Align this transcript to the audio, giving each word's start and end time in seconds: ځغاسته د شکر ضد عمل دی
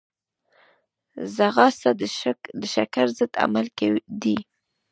ځغاسته 1.35 1.89
د 2.61 2.63
شکر 2.73 3.07
ضد 3.17 3.31
عمل 3.43 3.67
دی 4.21 4.37